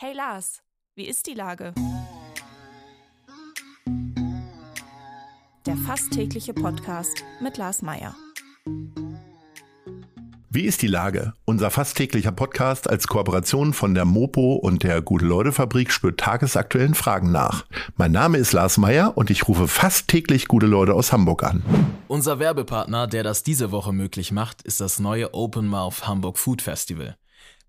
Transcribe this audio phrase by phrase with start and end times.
[0.00, 0.62] Hey Lars,
[0.94, 1.74] wie ist die Lage?
[5.66, 8.14] Der fast tägliche Podcast mit Lars Meier.
[10.50, 11.32] Wie ist die Lage?
[11.46, 17.32] Unser fast täglicher Podcast als Kooperation von der Mopo und der Gute-Leute-Fabrik spürt tagesaktuellen Fragen
[17.32, 17.66] nach.
[17.96, 21.64] Mein Name ist Lars Meier und ich rufe fast täglich gute Leute aus Hamburg an.
[22.06, 26.62] Unser Werbepartner, der das diese Woche möglich macht, ist das neue Open Mouth Hamburg Food
[26.62, 27.16] Festival.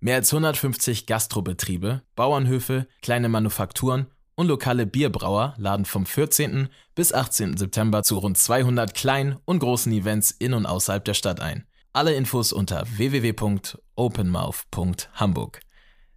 [0.01, 6.69] Mehr als 150 Gastrobetriebe, Bauernhöfe, kleine Manufakturen und lokale Bierbrauer laden vom 14.
[6.95, 7.57] bis 18.
[7.57, 11.65] September zu rund 200 kleinen und großen Events in und außerhalb der Stadt ein.
[11.91, 15.59] Alle Infos unter www.openmouth.hamburg.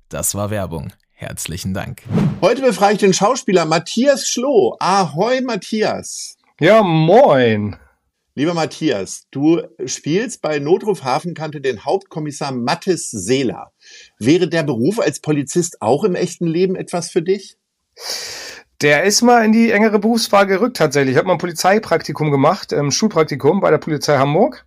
[0.09, 0.93] Das war Werbung.
[1.11, 2.05] Herzlichen Dank.
[2.41, 4.77] Heute befrage ich den Schauspieler Matthias Schloh.
[4.79, 6.37] Ahoi, Matthias.
[6.61, 7.77] Ja, moin.
[8.35, 13.73] Lieber Matthias, du spielst bei Notruf Hafenkante den Hauptkommissar Mattes Seeler.
[14.19, 17.59] Wäre der Beruf als Polizist auch im echten Leben etwas für dich?
[18.81, 21.13] Der ist mal in die engere Berufswahl gerückt tatsächlich.
[21.13, 24.65] Ich habe mal ein Polizeipraktikum gemacht, ähm, Schulpraktikum bei der Polizei Hamburg.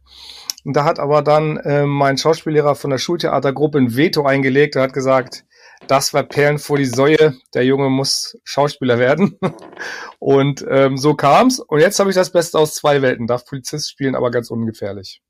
[0.64, 4.76] Und da hat aber dann äh, mein Schauspiellehrer von der Schultheatergruppe ein Veto eingelegt.
[4.76, 5.44] Er hat gesagt,
[5.88, 7.36] das war Perlen vor die Säue.
[7.54, 9.38] Der Junge muss Schauspieler werden.
[10.20, 11.60] Und ähm, so kam's.
[11.60, 13.28] Und jetzt habe ich das Beste aus zwei Welten.
[13.28, 15.22] Darf Polizist spielen, aber ganz ungefährlich.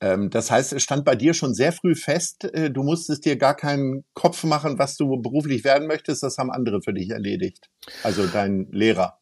[0.00, 3.36] Ähm, das heißt, es stand bei dir schon sehr früh fest, äh, du musstest dir
[3.36, 6.22] gar keinen Kopf machen, was du beruflich werden möchtest.
[6.22, 7.68] Das haben andere für dich erledigt.
[8.02, 9.17] Also dein Lehrer.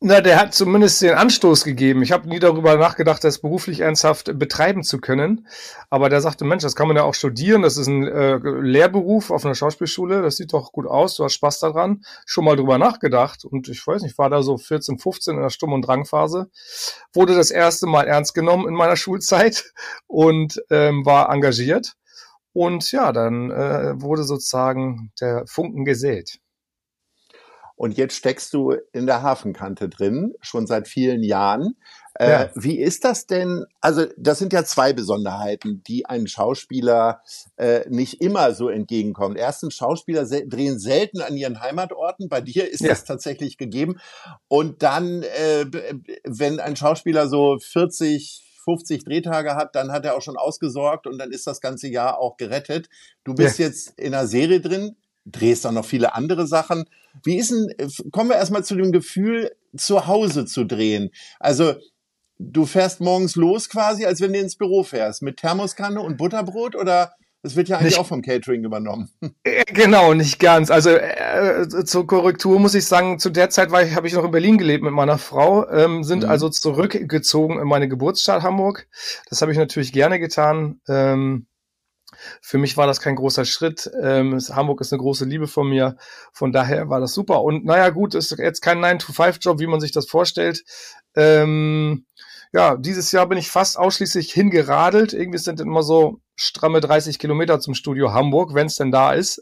[0.00, 2.02] Na, der hat zumindest den Anstoß gegeben.
[2.02, 5.48] Ich habe nie darüber nachgedacht, das beruflich ernsthaft betreiben zu können.
[5.88, 7.62] Aber der sagte, Mensch, das kann man ja auch studieren.
[7.62, 10.20] Das ist ein äh, Lehrberuf auf einer Schauspielschule.
[10.20, 11.16] Das sieht doch gut aus.
[11.16, 12.04] Du hast Spaß daran.
[12.26, 13.46] Schon mal drüber nachgedacht.
[13.46, 16.50] Und ich weiß nicht, war da so 14, 15 in der Stumm- und Drangphase.
[17.14, 19.72] Wurde das erste Mal ernst genommen in meiner Schulzeit
[20.06, 21.94] und ähm, war engagiert.
[22.52, 26.38] Und ja, dann äh, wurde sozusagen der Funken gesät.
[27.76, 31.76] Und jetzt steckst du in der Hafenkante drin, schon seit vielen Jahren.
[32.14, 32.50] Äh, ja.
[32.54, 33.66] Wie ist das denn?
[33.82, 37.20] Also, das sind ja zwei Besonderheiten, die einen Schauspieler
[37.56, 39.36] äh, nicht immer so entgegenkommen.
[39.36, 42.30] Erstens, Schauspieler se drehen selten an ihren Heimatorten.
[42.30, 42.88] Bei dir ist ja.
[42.88, 44.00] das tatsächlich gegeben.
[44.48, 45.66] Und dann, äh,
[46.24, 51.18] wenn ein Schauspieler so 40, 50 Drehtage hat, dann hat er auch schon ausgesorgt und
[51.18, 52.88] dann ist das ganze Jahr auch gerettet.
[53.24, 53.66] Du bist ja.
[53.66, 54.96] jetzt in einer Serie drin,
[55.26, 56.84] drehst auch noch viele andere Sachen.
[57.24, 57.68] Wie ist denn,
[58.10, 61.10] kommen wir erstmal zu dem Gefühl, zu Hause zu drehen?
[61.38, 61.74] Also,
[62.38, 66.76] du fährst morgens los quasi, als wenn du ins Büro fährst, mit Thermoskanne und Butterbrot
[66.76, 69.08] oder das wird ja eigentlich nicht, auch vom Catering übernommen.
[69.44, 70.70] Äh, genau, nicht ganz.
[70.70, 74.58] Also äh, zur Korrektur muss ich sagen, zu der Zeit habe ich noch in Berlin
[74.58, 76.28] gelebt mit meiner Frau, ähm, sind mhm.
[76.28, 78.88] also zurückgezogen in meine Geburtsstadt Hamburg.
[79.30, 80.80] Das habe ich natürlich gerne getan.
[80.88, 81.46] Ähm,
[82.40, 83.90] für mich war das kein großer Schritt.
[84.02, 85.96] Ähm, Hamburg ist eine große Liebe von mir.
[86.32, 87.42] Von daher war das super.
[87.42, 90.64] Und naja, gut, ist jetzt kein 9-to-5-Job, wie man sich das vorstellt.
[91.14, 92.06] Ähm,
[92.52, 95.12] ja, dieses Jahr bin ich fast ausschließlich hingeradelt.
[95.12, 99.40] Irgendwie sind immer so stramme 30 Kilometer zum Studio Hamburg, wenn es denn da ist.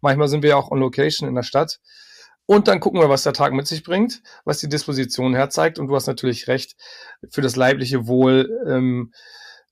[0.00, 1.80] Manchmal sind wir ja auch on Location in der Stadt.
[2.46, 5.78] Und dann gucken wir, was der Tag mit sich bringt, was die Disposition herzeigt.
[5.78, 6.76] Und du hast natürlich recht,
[7.30, 9.12] für das leibliche Wohl ähm,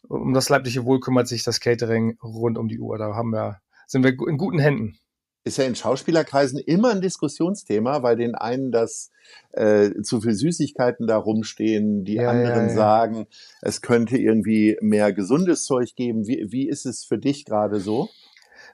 [0.09, 2.99] um das leibliche Wohl kümmert sich das Catering rund um die Uhr.
[2.99, 4.99] Da haben wir, sind wir in guten Händen.
[5.45, 9.11] Ist ja in Schauspielerkreisen immer ein Diskussionsthema, weil den einen das
[9.53, 12.75] äh, zu viel Süßigkeiten da rumstehen, die ja, anderen ja, ja.
[12.75, 13.27] sagen,
[13.61, 16.29] es könnte irgendwie mehr gesundes Zeug geben.
[16.29, 18.09] Wie, wie ist es für dich gerade so?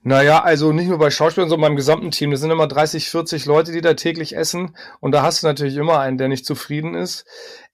[0.02, 2.30] Naja, also nicht nur bei Schauspielern, sondern beim gesamten Team.
[2.30, 4.76] Das sind immer 30, 40 Leute, die da täglich essen.
[5.00, 7.24] Und da hast du natürlich immer einen, der nicht zufrieden ist.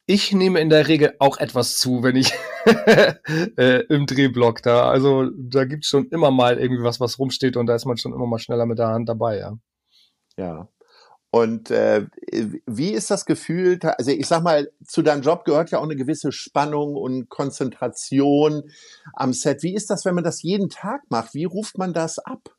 [0.07, 2.33] Ich nehme in der Regel auch etwas zu, wenn ich
[2.67, 4.91] äh, im Drehblock da.
[4.91, 8.13] Also da gibt's schon immer mal irgendwie was, was rumsteht und da ist man schon
[8.13, 9.57] immer mal schneller mit der Hand dabei, ja.
[10.37, 10.69] Ja.
[11.31, 12.07] Und äh,
[12.67, 13.81] wie ist das Gefühl?
[13.83, 18.71] Also ich sag mal, zu deinem Job gehört ja auch eine gewisse Spannung und Konzentration
[19.15, 19.65] am Set.
[19.65, 21.35] Wie ist das, wenn man das jeden Tag macht?
[21.35, 22.54] Wie ruft man das ab?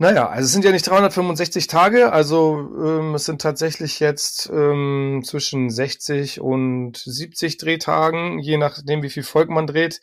[0.00, 5.22] Naja, also es sind ja nicht 365 Tage, also ähm, es sind tatsächlich jetzt ähm,
[5.24, 10.00] zwischen 60 und 70 Drehtagen, je nachdem, wie viel Volk man dreht.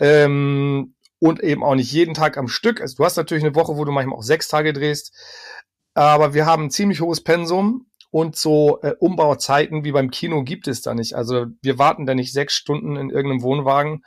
[0.00, 2.80] Ähm, und eben auch nicht jeden Tag am Stück.
[2.80, 5.12] Also du hast natürlich eine Woche, wo du manchmal auch sechs Tage drehst,
[5.94, 10.68] aber wir haben ein ziemlich hohes Pensum und so äh, Umbauzeiten wie beim Kino gibt
[10.68, 11.14] es da nicht.
[11.14, 14.02] Also wir warten da nicht sechs Stunden in irgendeinem Wohnwagen.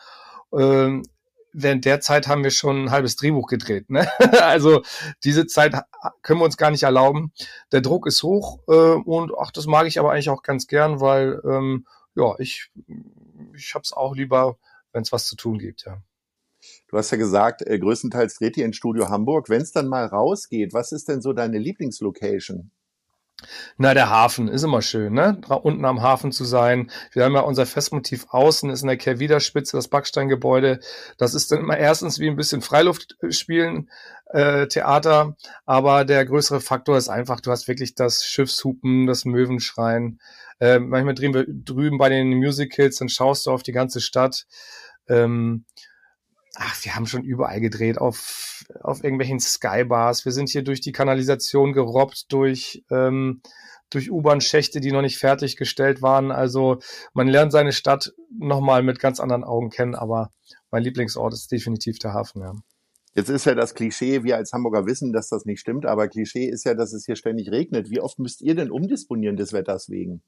[0.57, 1.03] Ähm,
[1.53, 3.89] während der Zeit haben wir schon ein halbes Drehbuch gedreht.
[3.89, 4.07] Ne?
[4.41, 4.81] also
[5.23, 5.73] diese Zeit
[6.21, 7.33] können wir uns gar nicht erlauben.
[7.71, 10.99] Der Druck ist hoch äh, und ach, das mag ich aber eigentlich auch ganz gern,
[10.99, 12.69] weil ähm, ja, ich,
[13.55, 14.57] ich hab's auch lieber,
[14.91, 16.01] wenn es was zu tun gibt, ja.
[16.87, 19.49] Du hast ja gesagt, äh, größtenteils dreht ihr in Studio Hamburg.
[19.49, 22.71] Wenn es dann mal rausgeht, was ist denn so deine Lieblingslocation?
[23.77, 25.41] Na, der Hafen ist immer schön, ne?
[25.47, 26.91] Unten am Hafen zu sein.
[27.11, 30.79] Wir haben ja unser Festmotiv außen, ist in der Kehrwiederspitze, das Backsteingebäude.
[31.17, 33.89] Das ist dann immer erstens wie ein bisschen Freiluftspielen,
[34.27, 35.35] äh, Theater.
[35.65, 40.19] Aber der größere Faktor ist einfach, du hast wirklich das Schiffshupen, das Möwenschreien.
[40.59, 44.45] Äh, manchmal drehen wir drüben bei den Musicals, dann schaust du auf die ganze Stadt.
[45.09, 45.65] Ähm,
[46.55, 50.25] ach, wir haben schon überall gedreht, auf, auf irgendwelchen Skybars.
[50.25, 53.41] Wir sind hier durch die Kanalisation gerobbt, durch, ähm,
[53.89, 56.31] durch U-Bahn-Schächte, die noch nicht fertiggestellt waren.
[56.31, 56.79] Also
[57.13, 60.31] man lernt seine Stadt nochmal mit ganz anderen Augen kennen, aber
[60.71, 62.53] mein Lieblingsort ist definitiv der Hafen, ja.
[63.13, 66.45] Jetzt ist ja das Klischee, wir als Hamburger wissen, dass das nicht stimmt, aber Klischee
[66.45, 67.89] ist ja, dass es hier ständig regnet.
[67.89, 70.21] Wie oft müsst ihr denn umdisponieren des Wetters wegen?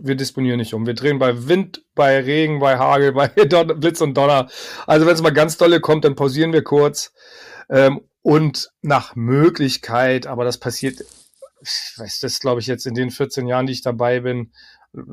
[0.00, 0.86] Wir disponieren nicht um.
[0.86, 4.48] Wir drehen bei Wind, bei Regen, bei Hagel, bei Blitz und Donner.
[4.86, 7.12] Also wenn es mal ganz dolle kommt, dann pausieren wir kurz.
[7.68, 11.00] Ähm, und nach Möglichkeit, aber das passiert,
[11.60, 14.52] ich weiß das, glaube ich, jetzt in den 14 Jahren, die ich dabei bin,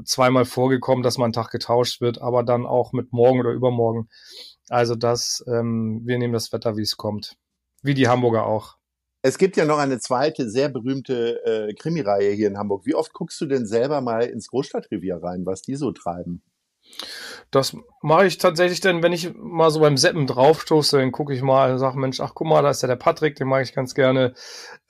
[0.03, 4.09] zweimal vorgekommen, dass mal ein Tag getauscht wird, aber dann auch mit morgen oder übermorgen.
[4.67, 7.35] Also das, ähm, wir nehmen das Wetter, wie es kommt.
[7.81, 8.78] Wie die Hamburger auch.
[9.21, 12.85] Es gibt ja noch eine zweite sehr berühmte äh, Krimireihe hier in Hamburg.
[12.85, 16.41] Wie oft guckst du denn selber mal ins Großstadtrevier rein, was die so treiben?
[17.51, 21.41] Das mache ich tatsächlich dann, wenn ich mal so beim Seppen draufstoße, dann gucke ich
[21.41, 23.73] mal und sage, Mensch, ach guck mal, da ist ja der Patrick, den mag ich
[23.73, 24.33] ganz gerne.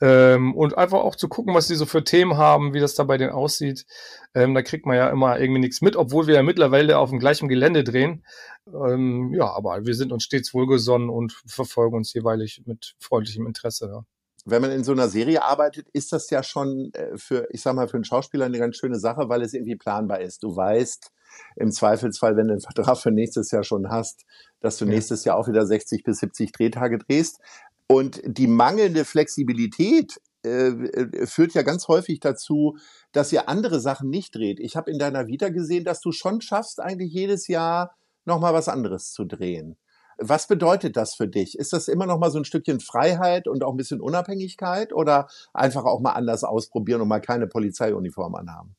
[0.00, 3.04] Ähm, und einfach auch zu gucken, was die so für Themen haben, wie das da
[3.04, 3.86] bei denen aussieht.
[4.34, 7.18] Ähm, da kriegt man ja immer irgendwie nichts mit, obwohl wir ja mittlerweile auf dem
[7.18, 8.24] gleichen Gelände drehen.
[8.66, 13.88] Ähm, ja, aber wir sind uns stets wohlgesonnen und verfolgen uns jeweilig mit freundlichem Interesse.
[13.92, 14.04] Ja
[14.46, 17.74] wenn man in so einer Serie arbeitet, ist das ja schon äh, für, ich sag
[17.74, 20.42] mal, für einen Schauspieler eine ganz schöne Sache, weil es irgendwie planbar ist.
[20.42, 21.10] Du weißt
[21.56, 24.24] im Zweifelsfall, wenn du einen Vertrag für nächstes Jahr schon hast,
[24.60, 24.92] dass du ja.
[24.92, 27.40] nächstes Jahr auch wieder 60 bis 70 Drehtage drehst.
[27.86, 32.78] Und die mangelnde Flexibilität äh, äh, führt ja ganz häufig dazu,
[33.12, 34.60] dass ihr andere Sachen nicht dreht.
[34.60, 38.68] Ich habe in deiner Vita gesehen, dass du schon schaffst, eigentlich jedes Jahr nochmal was
[38.68, 39.76] anderes zu drehen.
[40.20, 41.58] Was bedeutet das für dich?
[41.58, 45.28] Ist das immer noch mal so ein Stückchen Freiheit und auch ein bisschen Unabhängigkeit oder
[45.54, 48.76] einfach auch mal anders ausprobieren und mal keine Polizeiuniform anhaben?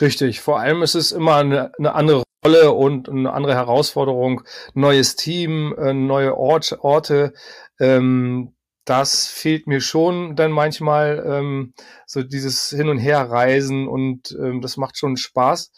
[0.00, 0.40] Richtig.
[0.40, 4.42] Vor allem ist es immer eine, eine andere Rolle und eine andere Herausforderung.
[4.74, 7.32] Neues Team, äh, neue Ort, Orte.
[7.78, 8.54] Ähm,
[8.84, 11.74] das fehlt mir schon dann manchmal, ähm,
[12.06, 15.72] so dieses Hin- und Herreisen und ähm, das macht schon Spaß.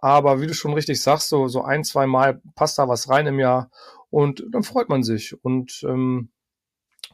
[0.00, 3.26] Aber wie du schon richtig sagst, so, so ein, zwei Mal passt da was rein
[3.26, 3.70] im Jahr
[4.14, 5.34] und dann freut man sich.
[5.42, 6.30] Und, ähm,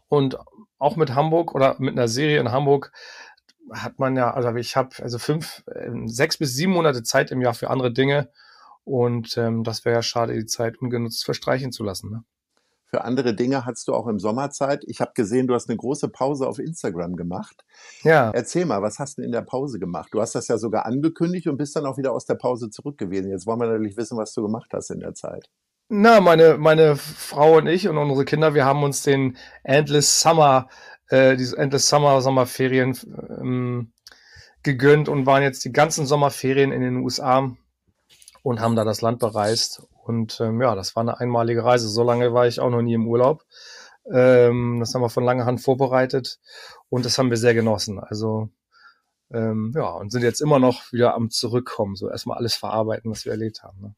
[0.09, 0.37] und
[0.79, 2.93] auch mit Hamburg oder mit einer Serie in Hamburg
[3.73, 7.41] hat man ja, also ich habe also fünf, äh, sechs bis sieben Monate Zeit im
[7.41, 8.31] Jahr für andere Dinge.
[8.85, 12.11] Und ähm, das wäre ja schade, die Zeit ungenutzt verstreichen zu lassen.
[12.11, 12.25] Ne?
[12.85, 14.85] Für andere Dinge hast du auch im Sommerzeit.
[14.87, 17.65] Ich habe gesehen, du hast eine große Pause auf Instagram gemacht.
[18.03, 18.31] Ja.
[18.33, 20.11] Erzähl mal, was hast du in der Pause gemacht?
[20.13, 22.99] Du hast das ja sogar angekündigt und bist dann auch wieder aus der Pause zurück
[22.99, 23.31] gewesen.
[23.31, 25.49] Jetzt wollen wir natürlich wissen, was du gemacht hast in der Zeit.
[25.93, 30.69] Na, meine, meine Frau und ich und unsere Kinder, wir haben uns den Endless Summer,
[31.09, 32.97] äh, diese Endless Summer Sommerferien
[33.41, 33.93] ähm,
[34.63, 37.51] gegönnt und waren jetzt die ganzen Sommerferien in den USA
[38.45, 39.83] und haben da das Land bereist.
[40.05, 41.89] Und ähm, ja, das war eine einmalige Reise.
[41.89, 43.43] So lange war ich auch noch nie im Urlaub.
[44.13, 46.39] Ähm, das haben wir von langer Hand vorbereitet
[46.89, 47.99] und das haben wir sehr genossen.
[47.99, 48.49] Also
[49.33, 51.97] ähm, ja, und sind jetzt immer noch wieder am Zurückkommen.
[51.97, 53.81] So erstmal alles verarbeiten, was wir erlebt haben.
[53.81, 53.95] Ne?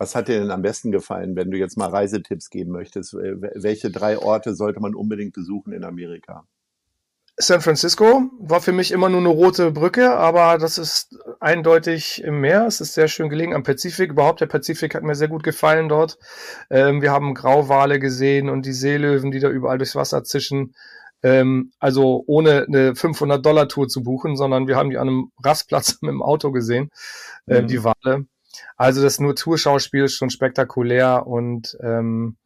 [0.00, 3.12] Was hat dir denn am besten gefallen, wenn du jetzt mal Reisetipps geben möchtest?
[3.12, 6.46] Welche drei Orte sollte man unbedingt besuchen in Amerika?
[7.36, 12.40] San Francisco war für mich immer nur eine rote Brücke, aber das ist eindeutig im
[12.40, 12.64] Meer.
[12.66, 14.12] Es ist sehr schön gelegen am Pazifik.
[14.12, 16.16] Überhaupt der Pazifik hat mir sehr gut gefallen dort.
[16.70, 20.74] Ähm, wir haben Grauwale gesehen und die Seelöwen, die da überall durchs Wasser zischen.
[21.22, 26.10] Ähm, also ohne eine 500-Dollar-Tour zu buchen, sondern wir haben die an einem Rastplatz mit
[26.10, 26.88] dem Auto gesehen,
[27.46, 27.66] äh, mhm.
[27.66, 28.24] die Wale.
[28.76, 32.36] Also das Naturschauspiel ist schon spektakulär und ähm,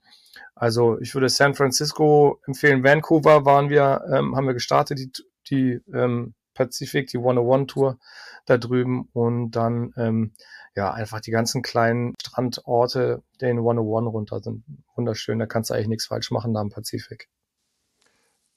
[0.55, 2.85] also ich würde San Francisco empfehlen.
[2.85, 5.11] Vancouver waren wir, ähm, haben wir gestartet, die,
[5.51, 7.99] die ähm, Pacific, die 101 Tour
[8.47, 10.33] da drüben und dann ähm,
[10.77, 15.39] ja einfach die ganzen kleinen Strandorte, den 101 runter sind wunderschön.
[15.39, 17.29] Da kannst du eigentlich nichts falsch machen da im Pazifik.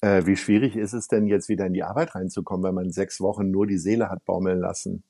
[0.02, 3.20] Äh, wie schwierig ist es denn jetzt wieder in die Arbeit reinzukommen, wenn man sechs
[3.20, 5.04] Wochen nur die Seele hat baumeln lassen?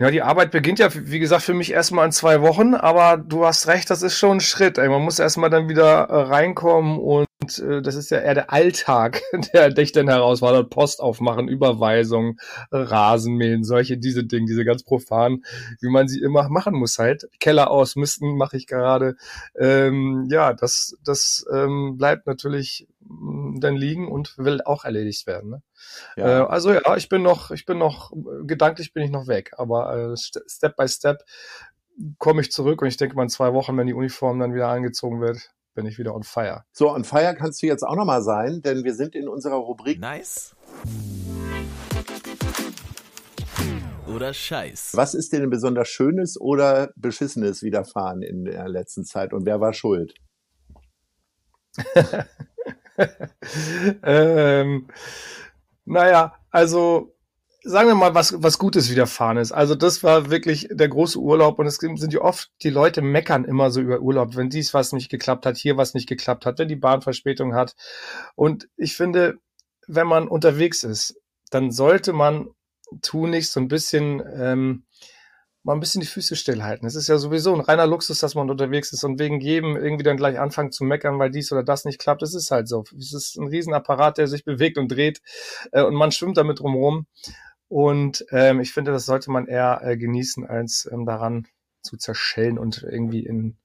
[0.00, 3.44] Ja, die Arbeit beginnt ja, wie gesagt, für mich erstmal in zwei Wochen, aber du
[3.44, 4.78] hast recht, das ist schon ein Schritt.
[4.78, 4.88] Ey.
[4.88, 7.26] Man muss erstmal dann wieder äh, reinkommen und
[7.58, 9.22] äh, das ist ja eher der Alltag,
[9.54, 10.70] der dich dann herausfordert.
[10.70, 12.38] Post aufmachen, Überweisung,
[12.70, 15.44] Rasenmähen, solche, diese Dinge, diese ganz profanen,
[15.80, 17.28] wie man sie immer machen muss halt.
[17.40, 19.16] Keller ausmisten mache ich gerade.
[19.58, 25.50] Ähm, ja, das, das ähm, bleibt natürlich mm, dann liegen und will auch erledigt werden.
[25.50, 25.62] Ne?
[26.16, 26.40] Ja.
[26.40, 28.12] Äh, also ja, ich bin noch, ich bin noch,
[28.44, 31.24] gedanklich bin ich noch weg, aber äh, Step by Step
[32.18, 34.68] komme ich zurück und ich denke mal in zwei Wochen, wenn die Uniform dann wieder
[34.68, 36.64] angezogen wird, bin ich wieder on fire.
[36.72, 40.00] So, on fire kannst du jetzt auch nochmal sein, denn wir sind in unserer Rubrik
[40.00, 40.54] Nice.
[44.06, 44.92] Oder Scheiß.
[44.94, 49.60] Was ist dir denn besonders Schönes oder Beschissenes widerfahren in der letzten Zeit und wer
[49.60, 50.14] war schuld?
[54.02, 54.88] ähm,
[55.84, 57.14] naja, also
[57.62, 59.52] sagen wir mal, was, was Gutes widerfahren ist.
[59.52, 63.44] Also das war wirklich der große Urlaub und es sind ja oft, die Leute meckern
[63.44, 66.58] immer so über Urlaub, wenn dies was nicht geklappt hat, hier was nicht geklappt hat,
[66.58, 67.74] wenn die Bahn Verspätung hat.
[68.34, 69.38] Und ich finde,
[69.86, 72.48] wenn man unterwegs ist, dann sollte man
[73.02, 74.84] tunlichst so ein bisschen ähm,
[75.62, 76.86] mal ein bisschen die Füße stillhalten.
[76.86, 80.04] Es ist ja sowieso ein reiner Luxus, dass man unterwegs ist und wegen jedem irgendwie
[80.04, 82.22] dann gleich anfangen zu meckern, weil dies oder das nicht klappt.
[82.22, 82.84] Es ist halt so.
[82.98, 85.20] Es ist ein Riesenapparat, der sich bewegt und dreht
[85.72, 87.06] äh, und man schwimmt damit drumherum.
[87.70, 91.46] Und ähm, ich finde, das sollte man eher äh, genießen, als ähm, daran
[91.82, 93.58] zu zerschellen und irgendwie in,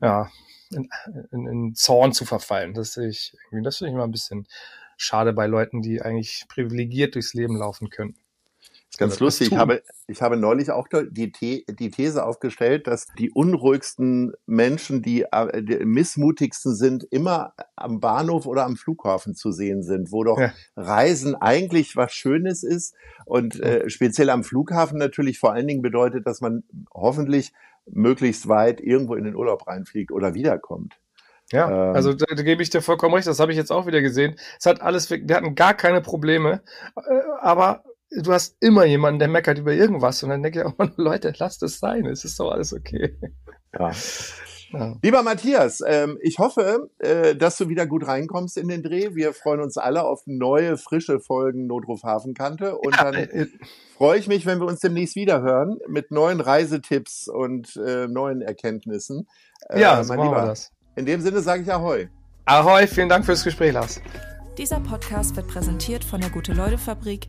[0.00, 0.28] ja,
[0.70, 0.88] in,
[1.30, 2.74] in, in Zorn zu verfallen.
[2.74, 4.48] Das sehe ich das finde ich immer ein bisschen
[4.96, 8.16] schade bei Leuten, die eigentlich privilegiert durchs Leben laufen können.
[8.98, 9.52] Ganz lustig.
[9.52, 15.22] Ich habe, ich habe neulich auch die, die These aufgestellt, dass die unruhigsten Menschen, die,
[15.22, 20.38] äh, die missmutigsten sind, immer am Bahnhof oder am Flughafen zu sehen sind, wo doch
[20.38, 20.52] ja.
[20.76, 26.26] Reisen eigentlich was Schönes ist und äh, speziell am Flughafen natürlich vor allen Dingen bedeutet,
[26.26, 27.52] dass man hoffentlich
[27.86, 30.98] möglichst weit irgendwo in den Urlaub reinfliegt oder wiederkommt.
[31.52, 33.86] Ja, ähm, also da, da gebe ich dir vollkommen recht, das habe ich jetzt auch
[33.86, 34.36] wieder gesehen.
[34.58, 36.62] Es hat alles, wir hatten gar keine Probleme,
[36.96, 37.00] äh,
[37.40, 40.92] aber du hast immer jemanden, der meckert über irgendwas und dann denke ich auch mal,
[40.96, 43.16] Leute, lasst es sein, es ist doch alles okay.
[43.78, 43.92] Ja.
[44.72, 44.96] Ja.
[45.00, 49.14] Lieber Matthias, ähm, ich hoffe, äh, dass du wieder gut reinkommst in den Dreh.
[49.14, 52.76] Wir freuen uns alle auf neue, frische Folgen Notruf Hafenkante.
[52.76, 53.46] Und ja, dann äh,
[53.96, 58.42] freue ich mich, wenn wir uns demnächst wieder hören mit neuen Reisetipps und äh, neuen
[58.42, 59.28] Erkenntnissen.
[59.68, 60.46] Äh, ja, so mein Lieber.
[60.46, 60.72] Das.
[60.96, 62.08] In dem Sinne sage ich Ahoi.
[62.44, 64.00] Ahoi, vielen Dank fürs Gespräch, Lars.
[64.58, 67.28] Dieser Podcast wird präsentiert von der Gute-Leute-Fabrik,